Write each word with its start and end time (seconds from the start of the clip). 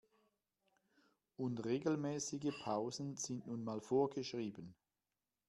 Und 1.37 1.63
regelmäßige 1.63 2.51
Pausen 2.63 3.17
sind 3.17 3.45
nun 3.45 3.63
mal 3.63 3.81
vorgeschrieben. 3.81 4.73